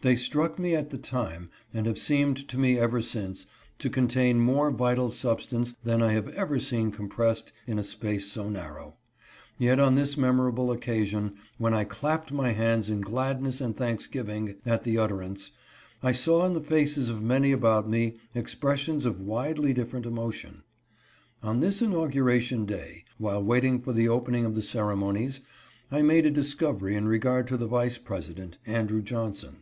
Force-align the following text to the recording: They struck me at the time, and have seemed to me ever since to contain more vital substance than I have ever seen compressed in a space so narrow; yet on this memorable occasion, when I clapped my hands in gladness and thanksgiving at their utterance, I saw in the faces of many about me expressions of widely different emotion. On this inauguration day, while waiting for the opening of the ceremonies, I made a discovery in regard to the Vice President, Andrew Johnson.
They 0.00 0.16
struck 0.16 0.58
me 0.58 0.74
at 0.76 0.90
the 0.90 0.98
time, 0.98 1.48
and 1.72 1.86
have 1.86 1.96
seemed 1.98 2.36
to 2.48 2.58
me 2.58 2.78
ever 2.78 3.00
since 3.00 3.46
to 3.78 3.88
contain 3.88 4.38
more 4.38 4.70
vital 4.70 5.10
substance 5.10 5.74
than 5.82 6.02
I 6.02 6.12
have 6.12 6.28
ever 6.34 6.60
seen 6.60 6.90
compressed 6.92 7.52
in 7.66 7.78
a 7.78 7.84
space 7.84 8.26
so 8.30 8.50
narrow; 8.50 8.96
yet 9.56 9.80
on 9.80 9.94
this 9.94 10.18
memorable 10.18 10.70
occasion, 10.70 11.36
when 11.56 11.72
I 11.72 11.84
clapped 11.84 12.30
my 12.32 12.50
hands 12.52 12.90
in 12.90 13.00
gladness 13.00 13.62
and 13.62 13.74
thanksgiving 13.74 14.56
at 14.66 14.84
their 14.84 15.00
utterance, 15.00 15.52
I 16.02 16.12
saw 16.12 16.44
in 16.44 16.52
the 16.52 16.60
faces 16.60 17.08
of 17.08 17.22
many 17.22 17.50
about 17.50 17.88
me 17.88 18.18
expressions 18.34 19.06
of 19.06 19.22
widely 19.22 19.72
different 19.72 20.04
emotion. 20.04 20.64
On 21.42 21.60
this 21.60 21.80
inauguration 21.80 22.66
day, 22.66 23.04
while 23.16 23.42
waiting 23.42 23.80
for 23.80 23.94
the 23.94 24.10
opening 24.10 24.44
of 24.44 24.54
the 24.54 24.60
ceremonies, 24.60 25.40
I 25.90 26.02
made 26.02 26.26
a 26.26 26.30
discovery 26.30 26.94
in 26.94 27.08
regard 27.08 27.46
to 27.48 27.56
the 27.56 27.66
Vice 27.66 27.96
President, 27.96 28.58
Andrew 28.66 29.00
Johnson. 29.00 29.60